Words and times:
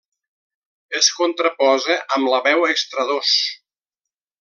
Es 1.01 1.09
contraposa 1.19 1.99
amb 2.19 2.33
la 2.35 2.43
veu 2.51 2.69
extradós. 2.75 3.39